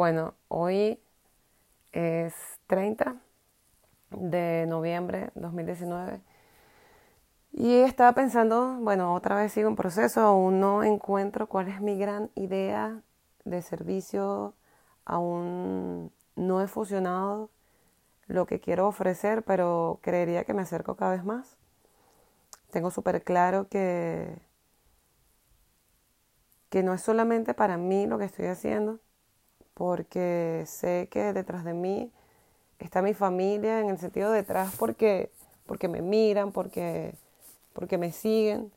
[0.00, 0.98] Bueno, hoy
[1.92, 2.32] es
[2.68, 3.16] 30
[4.08, 6.22] de noviembre 2019
[7.52, 11.98] y estaba pensando, bueno, otra vez sigo en proceso, aún no encuentro cuál es mi
[11.98, 13.02] gran idea
[13.44, 14.54] de servicio,
[15.04, 17.50] aún no he fusionado
[18.26, 21.58] lo que quiero ofrecer, pero creería que me acerco cada vez más.
[22.70, 24.34] Tengo súper claro que,
[26.70, 28.98] que no es solamente para mí lo que estoy haciendo,
[29.74, 32.10] porque sé que detrás de mí
[32.78, 35.30] está mi familia, en el sentido detrás porque,
[35.66, 37.14] porque me miran, porque,
[37.72, 38.72] porque me siguen.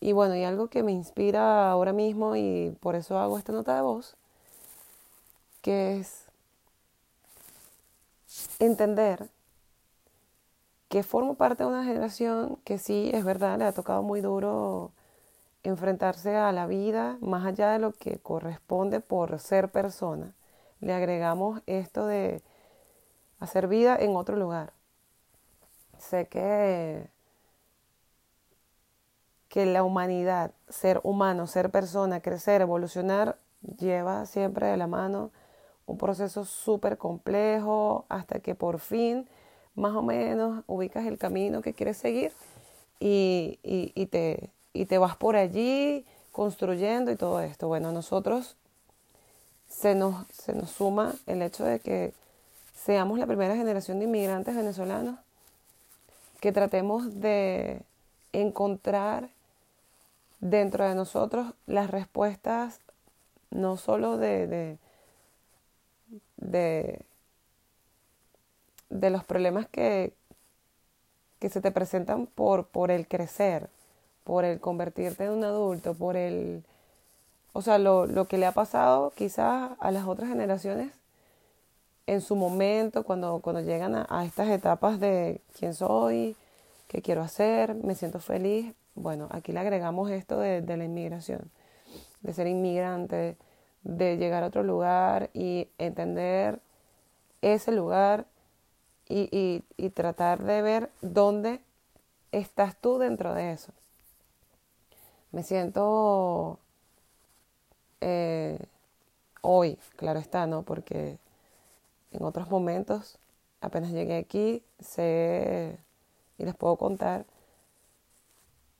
[0.00, 3.74] Y bueno, y algo que me inspira ahora mismo y por eso hago esta nota
[3.74, 4.16] de voz,
[5.62, 6.24] que es
[8.58, 9.28] entender
[10.88, 14.92] que formo parte de una generación que sí, es verdad, le ha tocado muy duro
[15.64, 20.34] enfrentarse a la vida más allá de lo que corresponde por ser persona,
[20.80, 22.42] le agregamos esto de
[23.40, 24.72] hacer vida en otro lugar.
[25.98, 27.08] Sé que,
[29.48, 33.38] que la humanidad, ser humano, ser persona, crecer, evolucionar,
[33.78, 35.30] lleva siempre de la mano
[35.86, 39.28] un proceso súper complejo hasta que por fin
[39.74, 42.32] más o menos ubicas el camino que quieres seguir
[43.00, 47.68] y, y te, y te vas por allí construyendo y todo esto.
[47.68, 48.56] Bueno, nosotros
[49.68, 52.12] se nos, se nos suma el hecho de que
[52.74, 55.18] seamos la primera generación de inmigrantes venezolanos,
[56.40, 57.80] que tratemos de
[58.32, 59.30] encontrar
[60.40, 62.80] dentro de nosotros las respuestas
[63.50, 64.78] no solo de, de,
[66.36, 67.00] de,
[68.90, 70.12] de los problemas que,
[71.38, 73.70] que se te presentan por, por el crecer,
[74.24, 76.64] por el convertirte en un adulto, por el,
[77.52, 80.90] o sea, lo, lo que le ha pasado quizás a las otras generaciones
[82.06, 86.36] en su momento, cuando, cuando llegan a, estas etapas de quién soy,
[86.88, 88.74] qué quiero hacer, me siento feliz.
[88.94, 91.50] Bueno, aquí le agregamos esto de, de la inmigración,
[92.20, 93.36] de ser inmigrante,
[93.82, 96.60] de llegar a otro lugar y entender
[97.42, 98.26] ese lugar
[99.08, 101.60] y, y, y tratar de ver dónde
[102.32, 103.72] estás tú dentro de eso
[105.34, 106.58] me siento
[108.00, 108.58] eh,
[109.42, 110.62] hoy, claro está, ¿no?
[110.62, 111.18] Porque
[112.12, 113.18] en otros momentos,
[113.60, 115.76] apenas llegué aquí, sé
[116.38, 117.24] y les puedo contar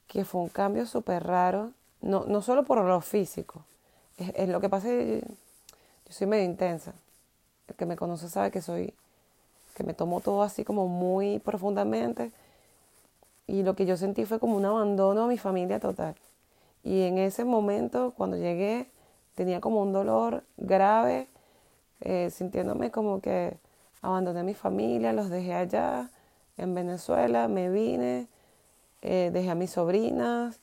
[0.07, 3.65] que fue un cambio súper raro, no, no solo por lo físico,
[4.17, 6.93] es, lo que pasa, yo, yo soy medio intensa,
[7.67, 8.95] el que me conoce sabe que soy,
[9.75, 12.31] que me tomo todo así como muy profundamente
[13.49, 16.15] y lo que yo sentí fue como un abandono a mi familia total.
[16.85, 18.91] Y en ese momento, cuando llegué,
[19.35, 21.29] tenía como un dolor grave,
[22.03, 23.57] eh, sintiéndome como que
[24.03, 26.11] abandoné a mi familia, los dejé allá
[26.59, 28.29] en Venezuela, me vine,
[29.01, 30.61] eh, dejé a mis sobrinas,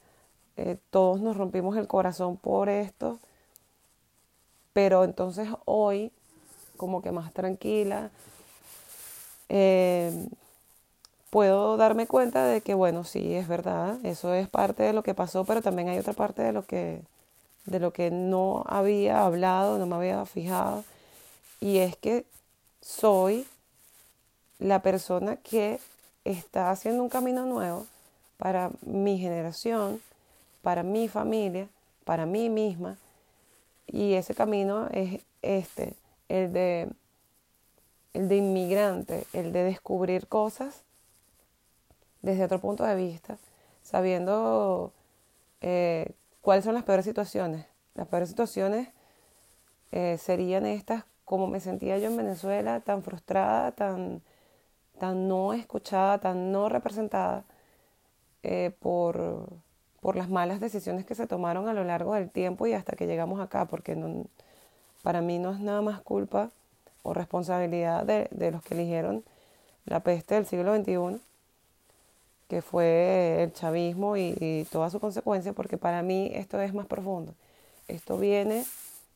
[0.58, 3.18] eh, todos nos rompimos el corazón por esto,
[4.74, 6.12] pero entonces hoy,
[6.78, 8.12] como que más tranquila,
[11.32, 15.16] puedo darme cuenta de que, bueno, sí, es verdad, eso es parte de lo que
[15.16, 17.02] pasó, pero también hay otra parte de lo que,
[17.66, 20.84] de lo que no había hablado, no me había fijado,
[21.62, 22.26] y es que
[22.82, 23.48] soy
[24.60, 25.80] la persona que
[26.26, 27.88] está haciendo un camino nuevo
[28.38, 30.02] para mi generación,
[30.62, 31.68] para mi familia,
[32.04, 32.98] para mí misma,
[33.88, 35.94] y ese camino es este,
[36.28, 36.90] el de,
[38.14, 40.84] el de inmigrante, el de descubrir cosas
[42.22, 43.38] desde otro punto de vista,
[43.84, 44.94] sabiendo
[45.62, 46.12] eh,
[46.42, 47.66] cuáles son las peores situaciones.
[47.96, 48.90] Las peores situaciones
[49.92, 54.22] eh, serían estas, como me sentía yo en Venezuela, tan frustrada, tan,
[55.00, 57.44] tan no escuchada, tan no representada
[58.44, 59.48] eh, por,
[60.00, 63.08] por las malas decisiones que se tomaron a lo largo del tiempo y hasta que
[63.08, 63.98] llegamos acá, porque
[65.04, 66.52] para mí no es nada más culpa
[67.04, 69.24] o responsabilidad de, de los que eligieron
[69.86, 71.22] la peste del siglo XXI
[72.52, 77.34] que fue el chavismo y, toda su consecuencia, porque para mí esto es más profundo.
[77.88, 78.66] Esto viene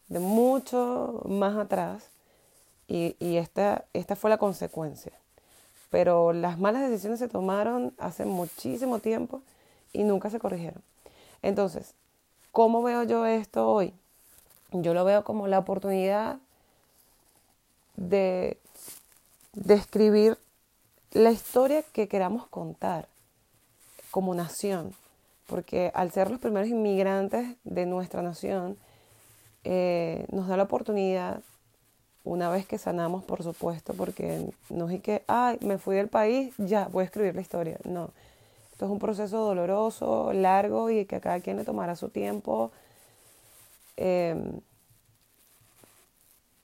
[0.07, 2.11] de mucho más atrás
[2.87, 5.11] y, y esta, esta fue la consecuencia.
[5.89, 9.41] Pero las malas decisiones se tomaron hace muchísimo tiempo
[9.91, 10.81] y nunca se corrigieron.
[11.41, 11.93] Entonces,
[12.53, 13.93] ¿cómo veo yo esto hoy?
[14.71, 16.37] Yo lo veo como la oportunidad
[17.97, 18.57] de,
[19.51, 20.37] de escribir
[21.11, 23.09] la historia que queramos contar
[24.15, 24.93] como nación,
[25.45, 28.77] porque al ser los primeros inmigrantes de nuestra nación,
[29.65, 31.41] eh, nos da la oportunidad
[32.23, 36.53] una vez que sanamos, por supuesto, porque no es que, ay, me fui del país,
[36.57, 37.77] ya voy a escribir la historia.
[37.83, 38.11] No,
[38.71, 42.71] esto es un proceso doloroso, largo y que a cada quien le tomará su tiempo
[43.97, 44.61] em,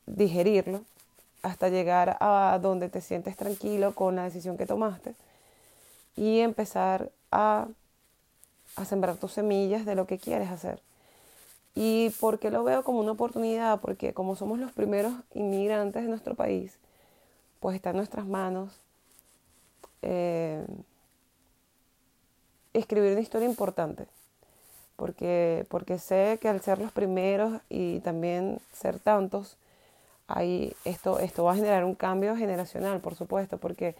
[0.05, 0.85] digerirlo
[1.41, 5.15] hasta llegar a donde te sientes tranquilo con la decisión que tomaste
[6.15, 7.67] y empezar a,
[8.75, 10.81] a sembrar tus semillas de lo que quieres hacer.
[11.75, 13.79] ¿Y por qué lo veo como una oportunidad?
[13.79, 16.77] Porque como somos los primeros inmigrantes de nuestro país,
[17.59, 18.73] pues está en nuestras manos
[20.01, 20.65] eh,
[22.73, 24.07] escribir una historia importante.
[24.95, 29.57] Porque, porque sé que al ser los primeros y también ser tantos,
[30.27, 33.95] ahí esto, esto va a generar un cambio generacional, por supuesto, porque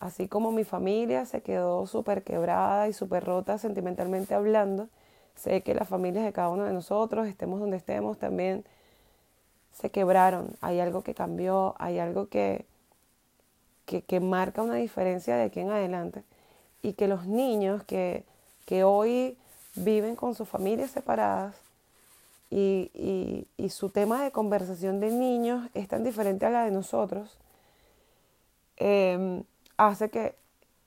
[0.00, 4.88] así como mi familia se quedó súper quebrada y súper rota sentimentalmente hablando,
[5.38, 8.64] Sé que las familias de cada uno de nosotros, estemos donde estemos, también
[9.72, 10.50] se quebraron.
[10.60, 12.66] Hay algo que cambió, hay algo que,
[13.86, 16.24] que, marca una diferencia de aquí en adelante.
[16.82, 18.24] Y que los niños que,
[18.66, 19.38] que hoy
[19.76, 21.54] viven con sus familias separadas
[22.50, 27.38] y, y, su tema de conversación de niños es tan diferente a la de nosotros,
[28.78, 29.42] eh,
[29.78, 30.36] hace que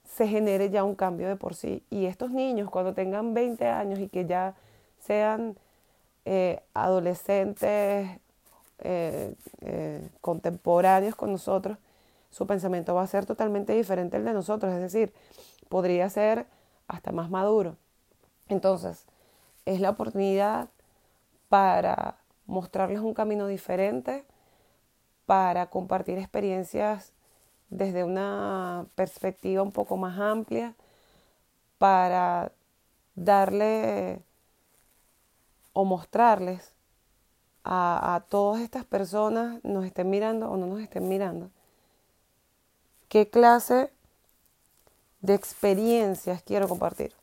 [0.03, 1.83] se genere ya un cambio de por sí.
[1.89, 4.53] Y estos niños, cuando tengan 20 años y que ya
[4.99, 5.57] sean
[6.25, 8.19] eh, adolescentes
[8.79, 11.77] eh, eh, contemporáneos con nosotros,
[12.29, 15.13] su pensamiento va a ser totalmente diferente al de nosotros, es decir,
[15.69, 16.45] podría ser
[16.87, 17.77] hasta más maduro.
[18.47, 19.05] Entonces,
[19.65, 20.69] es la oportunidad
[21.49, 24.25] para mostrarles un camino diferente,
[25.25, 27.13] para compartir experiencias
[27.71, 30.75] desde una perspectiva un poco más amplia
[31.79, 32.51] para
[33.15, 34.21] darle
[35.73, 36.73] o mostrarles
[37.63, 41.49] a, todas estas personas, nos estén mirando o no nos estén mirando,
[43.07, 43.91] qué clase
[45.21, 47.13] de experiencias quiero compartir.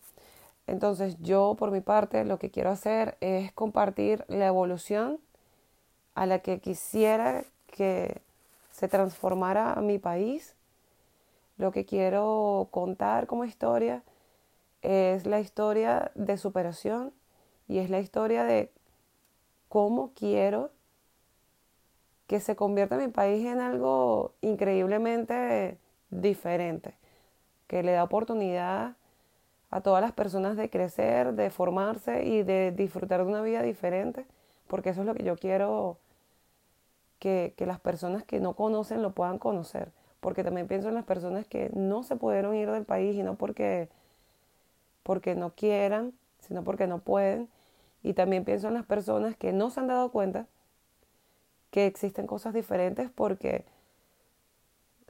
[0.67, 5.19] Entonces yo por mi parte lo que quiero hacer es compartir la evolución
[6.15, 8.23] a la que quisiera que
[8.79, 10.55] se transformara mi país.
[11.57, 14.05] Lo que quiero contar como historia
[14.83, 17.13] es la historia de superación
[17.67, 18.71] y es la historia de
[19.69, 20.71] cómo quiero
[22.29, 25.77] que se convierta mi país en algo increíblemente
[26.11, 26.95] diferente,
[27.67, 28.95] que le da oportunidad
[29.73, 34.25] a todas las personas de crecer, de formarse y de disfrutar de una vida diferente,
[34.69, 35.99] porque eso es lo que yo quiero
[37.19, 39.93] que, las personas que no conocen lo puedan conocer.
[40.21, 43.37] Porque también pienso en las personas que no se pudieron ir del país y no
[43.37, 43.89] porque,
[45.03, 47.49] porque no quieran, sino porque no pueden.
[48.03, 50.47] Y también pienso en las personas que no se han dado cuenta
[51.71, 53.65] que existen cosas diferentes porque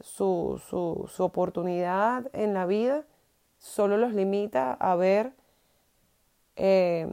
[0.01, 3.05] su, su, su oportunidad en la vida
[3.59, 5.33] solo los limita a ver
[6.57, 7.09] eh,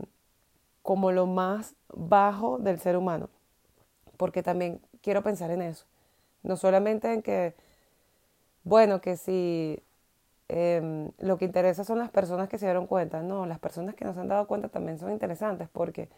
[0.82, 3.30] como lo más bajo del ser humano
[4.16, 5.86] porque también quiero pensar en eso.
[6.42, 7.54] No solamente en que,
[8.64, 9.80] bueno, que si
[10.50, 14.04] em, lo que interesa son las personas que se dieron cuenta, no, las personas que
[14.04, 16.10] no se han dado cuenta también son interesantes porque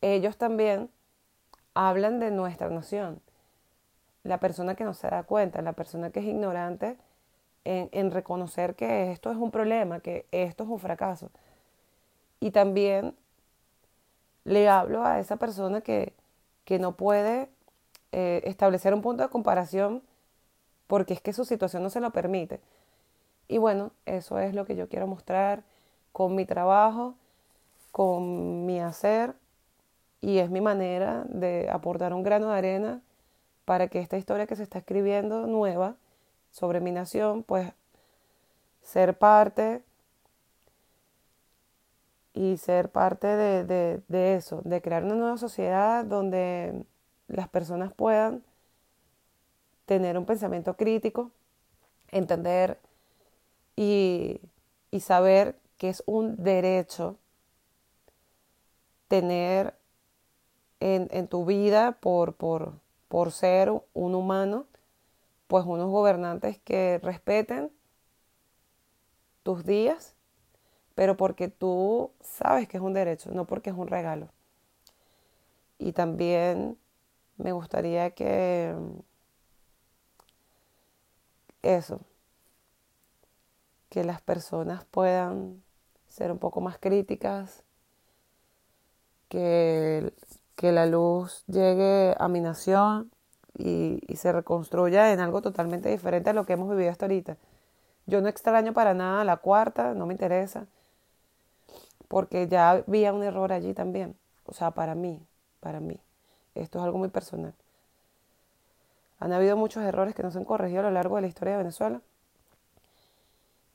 [0.00, 0.88] ellos también
[1.74, 3.20] hablan de nuestra nación.
[4.24, 6.96] La persona que no se da cuenta, la persona que es ignorante
[7.64, 11.30] en reconocer que esto es un problema, que esto es un fracaso.
[12.40, 13.14] Y también
[14.44, 16.14] le hablo a esa persona que,
[16.68, 17.48] que no puede
[18.12, 20.02] eh, establecer un punto de comparación
[20.86, 22.60] porque es que su situación no se lo permite.
[23.48, 25.62] Y bueno, eso es lo que yo quiero mostrar
[26.12, 27.14] con mi trabajo,
[27.90, 29.32] con mi hacer,
[30.20, 33.00] y es mi manera de aportar un grano de arena
[33.64, 35.94] para que esta historia que se está escribiendo nueva
[36.50, 37.72] sobre mi nación, pues
[38.82, 39.80] ser parte
[42.38, 43.64] y ser parte de,
[44.06, 46.84] de, eso, de crear una nueva sociedad donde
[47.26, 48.44] las personas puedan
[49.86, 51.32] tener un pensamiento crítico,
[52.12, 52.78] entender
[53.74, 54.40] y,
[54.92, 57.16] y, saber que es un derecho
[59.08, 59.74] tener
[60.78, 62.74] en, en tu vida por, por,
[63.08, 64.66] por ser un humano,
[65.48, 67.72] pues unos gobernantes que respeten
[69.42, 70.14] tus días
[70.98, 74.30] pero porque tú sabes que es un derecho, no porque es un regalo.
[75.78, 76.76] Y también
[77.36, 78.74] me gustaría que
[81.62, 82.00] eso,
[83.90, 85.62] que las personas puedan
[86.08, 87.62] ser un poco más críticas,
[89.28, 90.12] que
[90.56, 93.12] que la luz llegue a mi nación
[93.56, 97.36] y, se reconstruya en algo totalmente diferente a lo que hemos vivido hasta ahorita.
[98.06, 100.66] Yo no extraño para nada la cuarta, no me interesa,
[102.08, 104.16] porque ya había un error allí también.
[104.46, 105.20] O sea, para mí,
[105.60, 106.00] para mí.
[106.54, 107.54] Esto es algo muy personal.
[109.20, 111.52] Han habido muchos errores que no se han corregido a lo largo de la historia
[111.52, 112.00] de Venezuela.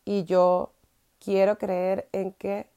[0.06, 0.74] Y yo
[1.20, 2.68] quiero creer en que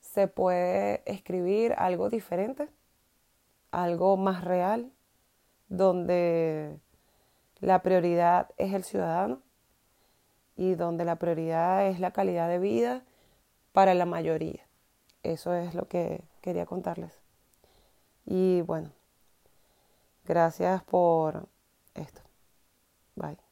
[0.00, 2.68] se puede escribir algo diferente,
[3.70, 4.92] algo más real,
[5.68, 6.78] donde
[7.60, 9.40] la prioridad es el ciudadano
[10.56, 13.02] y donde la prioridad es la calidad de vida
[13.72, 14.66] para la mayoría.
[15.22, 17.20] Eso es lo que quería contarles.
[18.24, 18.90] Y bueno,
[20.24, 21.48] gracias por
[21.94, 22.22] esto.
[23.16, 23.42] Bye.